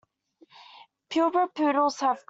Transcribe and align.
Pure 1.09 1.29
bred 1.29 1.53
poodles 1.53 1.99
have 1.99 2.09
curls. 2.09 2.19